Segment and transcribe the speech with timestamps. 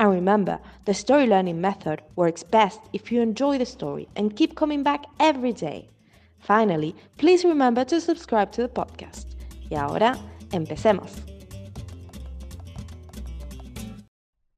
[0.00, 4.54] And remember, the story learning method works best if you enjoy the story and keep
[4.54, 5.90] coming back every day.
[6.38, 9.26] Finally, please remember to subscribe to the podcast.
[9.68, 10.16] Y ahora,
[10.52, 11.12] empecemos.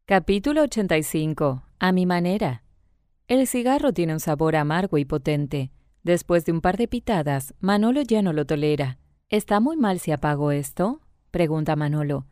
[0.06, 1.64] Capítulo 85.
[1.80, 2.62] A mi manera.
[3.26, 5.72] El cigarro tiene un sabor amargo y potente.
[6.04, 8.98] Después de un par de pitadas, Manolo ya no lo tolera.
[9.28, 11.00] ¿Está muy mal si apago esto?
[11.32, 12.26] pregunta Manolo.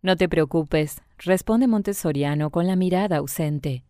[0.00, 3.84] No te preocupes, responde Montessoriano con la mirada ausente.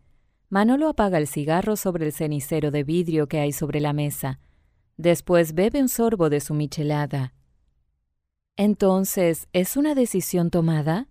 [0.49, 4.39] Manolo apaga el cigarro sobre el cenicero de vidrio que hay sobre la mesa.
[4.97, 7.33] Después bebe un sorbo de su michelada.
[8.57, 11.07] Entonces, ¿es una decisión tomada?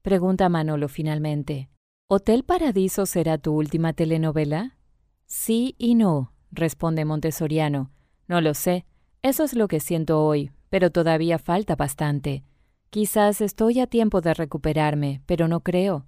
[0.00, 1.68] pregunta Manolo finalmente.
[2.08, 4.78] ¿Hotel Paradiso será tu última telenovela?
[5.26, 7.90] Sí y no, responde Montessoriano.
[8.26, 8.86] No lo sé,
[9.20, 12.44] eso es lo que siento hoy, pero todavía falta bastante.
[12.90, 16.06] Quizás estoy a tiempo de recuperarme, pero no creo.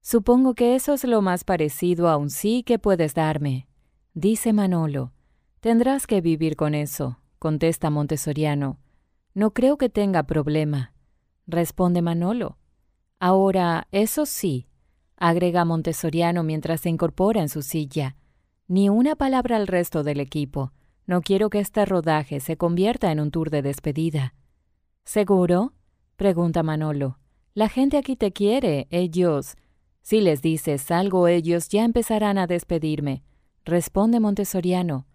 [0.00, 3.68] Supongo que eso es lo más parecido a un sí que puedes darme,
[4.14, 5.12] dice Manolo.
[5.60, 8.78] Tendrás que vivir con eso, contesta Montessoriano.
[9.34, 10.92] No creo que tenga problema,
[11.46, 12.58] responde Manolo.
[13.20, 14.68] Ahora, eso sí,
[15.16, 18.16] agrega Montessoriano mientras se incorpora en su silla.
[18.68, 20.72] Ni una palabra al resto del equipo.
[21.06, 24.34] No quiero que este rodaje se convierta en un tour de despedida.
[25.06, 25.72] ¿Seguro?
[26.16, 27.20] pregunta Manolo.
[27.54, 29.54] La gente aquí te quiere, ellos.
[30.02, 33.22] Si les dices algo, ellos ya empezarán a despedirme,
[33.64, 35.06] responde Montessoriano.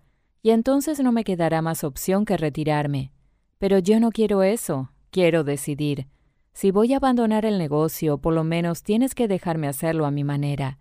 [0.41, 3.11] Y entonces no me quedará más opción que retirarme.
[3.57, 6.07] Pero yo no quiero eso, quiero decidir.
[6.53, 10.23] Si voy a abandonar el negocio, por lo menos tienes que dejarme hacerlo a mi
[10.23, 10.79] manera.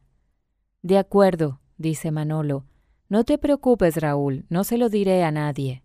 [0.82, 2.64] De acuerdo, dice Manolo.
[3.08, 5.82] No te preocupes, Raúl, no se lo diré a nadie.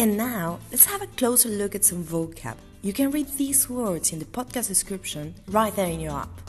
[0.00, 2.56] And now, let's have a closer look at some vocab.
[2.82, 6.40] You can read these words in the podcast description right there in your app.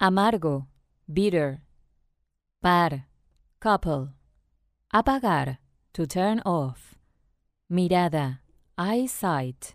[0.00, 0.66] Amargo,
[1.12, 1.60] bitter.
[2.62, 3.04] Par,
[3.60, 4.08] couple.
[4.94, 5.58] Apagar,
[5.92, 6.94] to turn off.
[7.70, 8.38] Mirada,
[8.78, 9.74] eyesight.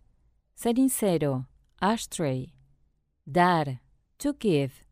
[0.58, 1.46] Cenicero,
[1.80, 2.54] ashtray.
[3.32, 3.80] Dar,
[4.18, 4.84] to give.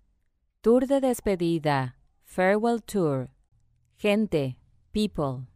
[0.61, 3.29] Tour de despedida, farewell tour.
[3.97, 4.55] Gente,
[4.91, 5.47] people.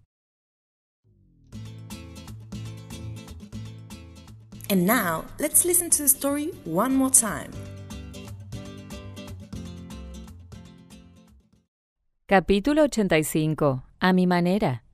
[4.69, 7.51] And now, let's listen to the story one more time.
[12.25, 13.83] Capítulo 85.
[13.99, 14.85] A mi manera.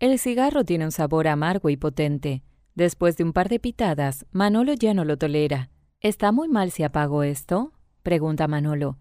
[0.00, 2.42] El cigarro tiene un sabor amargo y potente.
[2.74, 5.70] Después de un par de pitadas, Manolo ya no lo tolera.
[6.00, 7.72] ¿Está muy mal si apago esto?
[8.02, 8.98] pregunta Manolo.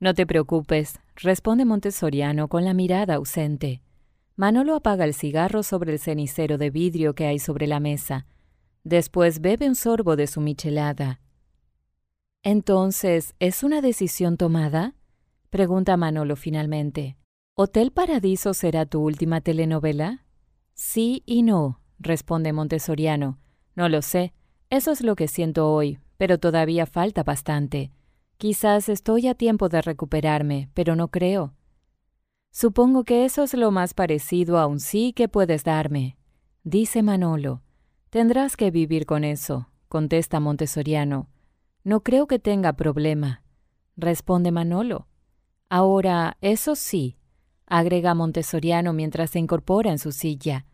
[0.00, 3.80] No te preocupes, responde Montessoriano con la mirada ausente.
[4.36, 8.26] Manolo apaga el cigarro sobre el cenicero de vidrio que hay sobre la mesa.
[8.82, 11.20] Después bebe un sorbo de su michelada.
[12.42, 14.96] Entonces, ¿es una decisión tomada?
[15.50, 17.16] pregunta Manolo finalmente.
[17.54, 20.24] ¿Hotel Paradiso será tu última telenovela?
[20.74, 23.38] Sí y no, responde Montessoriano.
[23.76, 24.34] No lo sé,
[24.68, 27.92] eso es lo que siento hoy, pero todavía falta bastante.
[28.36, 31.54] Quizás estoy a tiempo de recuperarme, pero no creo.
[32.56, 36.16] Supongo que eso es lo más parecido a un sí que puedes darme,
[36.62, 37.62] dice Manolo.
[38.10, 41.28] Tendrás que vivir con eso, contesta Montessoriano.
[41.82, 43.42] No creo que tenga problema,
[43.96, 45.08] responde Manolo.
[45.68, 47.16] Ahora, eso sí,
[47.66, 50.64] agrega Montessoriano mientras se incorpora en su silla.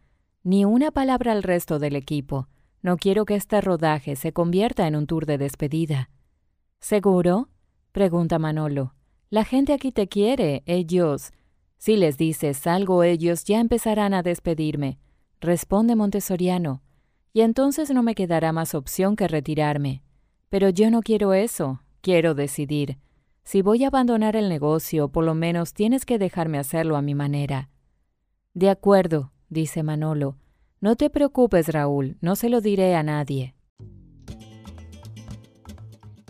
[0.43, 2.49] Ni una palabra al resto del equipo.
[2.83, 6.11] No quiero que este rodaje se convierta en un tour de despedida.
[6.79, 7.49] ¿Seguro?
[7.91, 8.93] pregunta Manolo.
[9.31, 11.33] La gente aquí te quiere, ellos.
[11.81, 14.99] Si les dices algo, ellos ya empezarán a despedirme,
[15.41, 16.83] responde Montessoriano,
[17.33, 20.03] y entonces no me quedará más opción que retirarme.
[20.51, 22.99] Pero yo no quiero eso, quiero decidir.
[23.45, 27.15] Si voy a abandonar el negocio, por lo menos tienes que dejarme hacerlo a mi
[27.15, 27.71] manera.
[28.53, 30.37] De acuerdo, dice Manolo.
[30.83, 33.55] No te preocupes, Raúl, no se lo diré a nadie.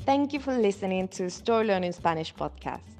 [0.04, 2.99] Thank you for listening to Story Learning Spanish podcast.